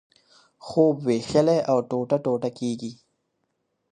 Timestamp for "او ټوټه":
1.71-2.17